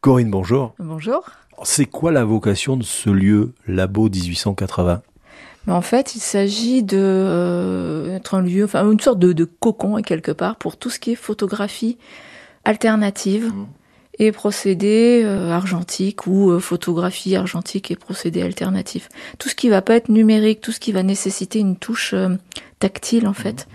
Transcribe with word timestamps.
Corinne, 0.00 0.30
bonjour. 0.30 0.74
Bonjour. 0.78 1.24
C'est 1.62 1.84
quoi 1.84 2.10
la 2.10 2.24
vocation 2.24 2.78
de 2.78 2.82
ce 2.82 3.10
lieu, 3.10 3.52
Labo 3.66 4.08
1880 4.08 5.02
Mais 5.66 5.72
en 5.74 5.82
fait, 5.82 6.14
il 6.14 6.20
s'agit 6.20 6.82
de 6.82 6.96
euh, 6.98 8.16
être 8.16 8.34
un 8.34 8.40
lieu, 8.40 8.64
enfin 8.64 8.90
une 8.90 9.00
sorte 9.00 9.18
de, 9.18 9.34
de 9.34 9.44
cocon 9.44 10.00
quelque 10.00 10.32
part 10.32 10.56
pour 10.56 10.78
tout 10.78 10.88
ce 10.88 10.98
qui 10.98 11.12
est 11.12 11.16
photographie 11.16 11.98
alternative 12.64 13.52
et 14.20 14.32
procédés 14.32 15.22
euh, 15.24 15.50
argentiques 15.50 16.26
ou 16.26 16.50
euh, 16.50 16.60
photographie 16.60 17.36
argentique 17.36 17.90
et 17.90 17.96
procédés 17.96 18.42
alternatifs. 18.42 19.08
Tout 19.38 19.48
ce 19.48 19.54
qui 19.54 19.68
va 19.68 19.82
pas 19.82 19.96
être 19.96 20.08
numérique, 20.08 20.60
tout 20.60 20.72
ce 20.72 20.80
qui 20.80 20.92
va 20.92 21.02
nécessiter 21.02 21.58
une 21.58 21.76
touche 21.76 22.12
euh, 22.14 22.28
tactile 22.78 23.26
en 23.26 23.32
fait. 23.32 23.66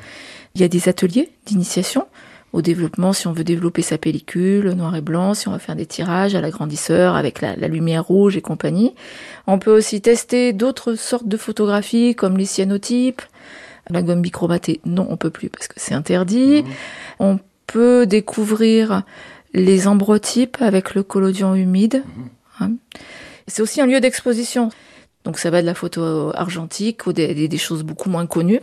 Il 0.53 0.61
y 0.61 0.63
a 0.63 0.67
des 0.67 0.87
ateliers 0.87 1.31
d'initiation 1.45 2.07
au 2.55 2.61
développement 2.61 3.11
si 3.13 3.27
on 3.27 3.33
veut 3.33 3.43
développer 3.43 3.81
sa 3.81 3.97
pellicule 3.97 4.69
noir 4.71 4.95
et 4.95 5.01
blanc, 5.01 5.33
si 5.33 5.47
on 5.47 5.51
va 5.51 5.59
faire 5.59 5.75
des 5.75 5.85
tirages 5.85 6.35
à 6.35 6.41
l'agrandisseur 6.41 7.15
avec 7.15 7.41
la, 7.41 7.55
la 7.55 7.67
lumière 7.67 8.05
rouge 8.05 8.37
et 8.37 8.41
compagnie. 8.41 8.95
On 9.45 9.59
peut 9.59 9.75
aussi 9.75 9.99
tester 10.01 10.53
d'autres 10.53 10.95
sortes 10.95 11.27
de 11.27 11.37
photographies 11.37 12.15
comme 12.15 12.37
les 12.37 12.45
cyanotypes, 12.45 13.21
la 13.89 14.01
gomme 14.01 14.21
bichromatée. 14.21 14.79
Non, 14.85 15.05
on 15.09 15.17
peut 15.17 15.29
plus 15.31 15.49
parce 15.49 15.67
que 15.67 15.75
c'est 15.77 15.93
interdit. 15.93 16.63
On 17.19 17.39
peut 17.67 18.05
découvrir 18.05 19.03
les 19.53 19.87
ambrotypes 19.87 20.57
avec 20.61 20.95
le 20.95 21.03
collodion 21.03 21.55
humide. 21.55 22.03
hein. 22.59 22.71
C'est 23.47 23.61
aussi 23.61 23.81
un 23.81 23.85
lieu 23.85 23.99
d'exposition. 23.99 24.69
Donc 25.25 25.39
ça 25.39 25.49
va 25.49 25.61
de 25.61 25.65
la 25.65 25.73
photo 25.75 26.31
argentique 26.35 27.05
ou 27.07 27.13
des, 27.13 27.33
des- 27.33 27.47
des 27.47 27.57
choses 27.57 27.83
beaucoup 27.83 28.09
moins 28.09 28.25
connues. 28.27 28.61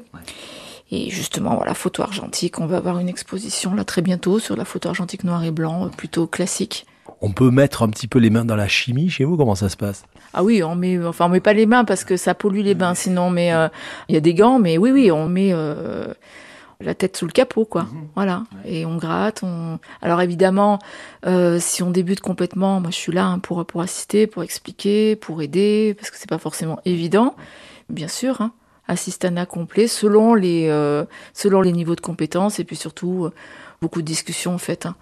Et 0.92 1.08
justement, 1.08 1.56
voilà, 1.56 1.72
photo 1.72 2.02
argentique, 2.02 2.60
on 2.60 2.66
va 2.66 2.76
avoir 2.76 2.98
une 2.98 3.08
exposition 3.08 3.74
là 3.74 3.82
très 3.82 4.02
bientôt 4.02 4.38
sur 4.38 4.56
la 4.56 4.66
photo 4.66 4.90
argentique 4.90 5.24
noir 5.24 5.42
et 5.42 5.50
blanc, 5.50 5.86
euh, 5.86 5.88
plutôt 5.88 6.26
classique. 6.26 6.86
On 7.22 7.32
peut 7.32 7.50
mettre 7.50 7.82
un 7.82 7.88
petit 7.88 8.08
peu 8.08 8.18
les 8.18 8.28
mains 8.28 8.44
dans 8.44 8.56
la 8.56 8.68
chimie 8.68 9.08
chez 9.08 9.24
vous 9.24 9.38
Comment 9.38 9.54
ça 9.54 9.70
se 9.70 9.76
passe? 9.78 10.04
Ah 10.34 10.44
oui, 10.44 10.62
on 10.62 10.74
met, 10.74 11.02
enfin 11.02 11.26
on 11.26 11.28
met 11.30 11.40
pas 11.40 11.54
les 11.54 11.64
mains 11.64 11.86
parce 11.86 12.04
que 12.04 12.18
ça 12.18 12.34
pollue 12.34 12.60
les 12.60 12.74
bains, 12.74 12.94
sinon 12.94 13.30
mais 13.30 13.54
euh, 13.54 13.68
il 14.08 14.14
y 14.14 14.18
a 14.18 14.20
des 14.20 14.34
gants, 14.34 14.58
mais 14.58 14.76
oui 14.76 14.90
oui, 14.90 15.10
on 15.10 15.28
met 15.28 15.50
euh, 15.52 16.12
la 16.80 16.94
tête 16.94 17.16
sous 17.16 17.24
le 17.24 17.32
capot 17.32 17.64
quoi, 17.64 17.86
voilà, 18.14 18.44
et 18.66 18.84
on 18.84 18.98
gratte. 18.98 19.42
On... 19.44 19.78
Alors 20.02 20.20
évidemment, 20.20 20.78
euh, 21.24 21.58
si 21.58 21.82
on 21.82 21.90
débute 21.90 22.20
complètement, 22.20 22.80
moi 22.80 22.90
je 22.90 22.96
suis 22.96 23.12
là 23.12 23.26
hein, 23.26 23.38
pour 23.38 23.64
pour 23.64 23.80
assister, 23.80 24.26
pour 24.26 24.42
expliquer, 24.42 25.16
pour 25.16 25.40
aider, 25.40 25.94
parce 25.98 26.10
que 26.10 26.18
c'est 26.18 26.28
pas 26.28 26.38
forcément 26.38 26.80
évident, 26.84 27.34
bien 27.88 28.08
sûr. 28.08 28.42
Hein, 28.42 28.52
assistanat 28.88 29.46
complet 29.46 29.86
selon 29.88 30.34
les 30.34 30.66
euh, 30.68 31.04
selon 31.34 31.60
les 31.60 31.72
niveaux 31.72 31.96
de 31.96 32.00
compétences 32.00 32.58
et 32.58 32.64
puis 32.64 32.76
surtout 32.76 33.26
euh, 33.26 33.32
beaucoup 33.80 34.00
de 34.02 34.06
discussions 34.06 34.54
en 34.54 34.58
fait. 34.58 34.86
hein. 34.86 34.96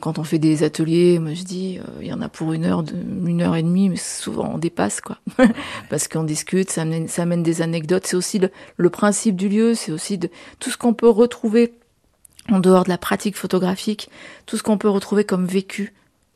Quand 0.00 0.18
on 0.18 0.24
fait 0.24 0.40
des 0.40 0.64
ateliers, 0.64 1.20
moi 1.20 1.32
je 1.34 1.44
dis, 1.44 1.78
euh, 1.78 1.82
il 2.00 2.08
y 2.08 2.12
en 2.12 2.20
a 2.20 2.28
pour 2.28 2.52
une 2.52 2.64
heure, 2.64 2.82
une 3.24 3.40
heure 3.40 3.54
et 3.54 3.62
demie, 3.62 3.88
mais 3.88 3.96
souvent 3.96 4.50
on 4.54 4.58
dépasse 4.58 5.00
quoi, 5.00 5.18
parce 5.90 6.08
qu'on 6.08 6.24
discute, 6.24 6.70
ça 6.70 6.82
amène, 6.82 7.06
ça 7.06 7.22
amène 7.22 7.44
des 7.44 7.62
anecdotes. 7.62 8.06
C'est 8.06 8.16
aussi 8.16 8.40
le, 8.40 8.50
le 8.76 8.90
principe 8.90 9.36
du 9.36 9.48
lieu, 9.48 9.74
c'est 9.74 9.92
aussi 9.92 10.18
de 10.18 10.28
tout 10.58 10.70
ce 10.70 10.76
qu'on 10.76 10.92
peut 10.92 11.08
retrouver 11.08 11.74
en 12.50 12.58
dehors 12.58 12.82
de 12.84 12.88
la 12.88 12.98
pratique 12.98 13.36
photographique, 13.36 14.10
tout 14.46 14.56
ce 14.56 14.62
qu'on 14.64 14.76
peut 14.78 14.88
retrouver 14.88 15.24
comme 15.24 15.46
vécu. 15.46 15.92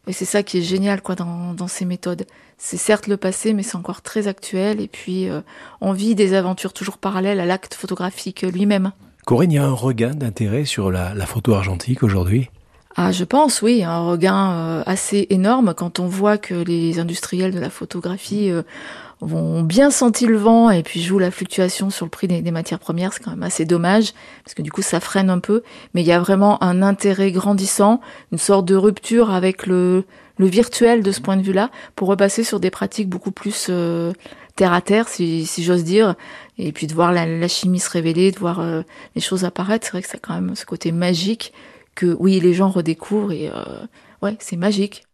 Et 0.07 0.13
c'est 0.13 0.25
ça 0.25 0.43
qui 0.43 0.59
est 0.59 0.63
génial 0.63 1.01
quoi 1.03 1.15
dans, 1.15 1.69
ces 1.69 1.85
méthodes. 1.85 2.27
C'est 2.59 2.77
certes 2.77 3.07
le 3.07 3.17
passé, 3.17 3.53
mais 3.53 3.63
c'est 3.63 3.77
encore 3.77 4.03
très 4.03 4.29
actuel. 4.29 4.81
Et 4.81 4.89
puis 4.89 5.29
euh, 5.29 5.41
on 5.81 5.93
vit 5.93 6.15
des 6.15 6.35
aventures 6.35 6.73
toujours 6.73 6.99
parallèles 6.99 7.41
à 7.41 7.47
l'acte 7.47 7.75
photographique 7.75 8.43
lui-même. 8.43 8.93
Corinne, 9.25 9.53
il 9.53 9.55
y 9.55 9.59
a 9.59 9.65
un 9.65 9.73
regain 9.73 10.15
d'intérêt 10.15 10.67
sur 10.67 10.91
la 10.91 11.27
photo 11.27 11.55
argentique 11.55 12.03
aujourd'hui? 12.03 12.51
Ah, 12.97 13.11
je 13.11 13.25
pense, 13.25 13.61
oui, 13.61 13.83
un 13.83 13.99
regain 13.99 14.53
euh, 14.53 14.83
assez 14.87 15.27
énorme 15.31 15.75
quand 15.75 15.99
on 15.99 16.07
voit 16.07 16.39
que 16.39 16.55
les 16.55 17.01
industriels 17.01 17.53
de 17.53 17.59
la 17.59 17.69
photographie 17.71 18.53
euh, 18.53 18.63
vont 19.21 19.63
bien 19.63 19.91
sentir 19.91 20.29
le 20.29 20.37
vent 20.37 20.71
et 20.71 20.85
puis 20.85 21.03
jouent 21.03 21.19
la 21.19 21.33
fluctuation 21.33 21.91
sur 21.91 22.07
le 22.07 22.11
prix 22.11 22.29
des, 22.29 22.51
matières 22.53 22.79
premières. 22.79 23.13
C'est 23.13 23.25
quand 23.25 23.33
même 23.33 23.43
assez 23.43 23.65
dommage 23.65 24.13
parce 24.45 24.55
que 24.55 24.63
du 24.63 24.71
coup 24.71 24.83
ça 24.83 25.01
freine 25.01 25.29
un 25.29 25.41
peu. 25.41 25.65
Mais 25.95 26.03
il 26.03 26.07
y 26.07 26.13
a 26.13 26.21
vraiment 26.21 26.63
un 26.63 26.83
intérêt 26.83 27.33
grandissant, 27.33 28.01
une 28.31 28.39
sorte 28.39 28.65
de 28.65 28.77
rupture 28.77 29.33
avec 29.33 29.67
le, 29.67 30.05
le 30.39 30.47
virtuel 30.47 31.03
de 31.03 31.11
ce 31.11 31.21
point 31.21 31.37
de 31.37 31.43
vue-là 31.43 31.71
pour 31.97 32.07
repasser 32.07 32.45
sur 32.45 32.61
des 32.61 32.71
pratiques 32.71 33.09
beaucoup 33.09 33.33
plus 33.33 33.67
euh, 33.71 34.13
terre 34.55 34.73
à 34.73 34.81
terre, 34.81 35.09
si, 35.09 35.45
j'ose 35.59 35.83
dire, 35.83 36.15
et 36.59 36.71
puis 36.71 36.87
de 36.87 36.95
voir 36.95 37.11
la, 37.11 37.49
chimie 37.49 37.81
se 37.81 37.91
révéler, 37.91 38.31
de 38.31 38.39
voir 38.39 38.65
les 39.17 39.21
choses 39.21 39.45
apparaître. 39.45 39.85
C'est 39.85 39.91
vrai 39.91 40.03
que 40.03 40.09
c'est 40.09 40.21
quand 40.21 40.35
même 40.35 40.55
ce 40.55 40.65
côté 40.65 40.93
magique 40.93 41.53
que 41.95 42.17
oui, 42.19 42.41
les 42.41 42.55
gens 42.55 42.71
redécouvrent 42.71 43.33
et 43.33 43.49
euh, 43.49 43.87
ouais, 44.23 44.37
c'est 44.41 44.57
magique. 44.57 45.05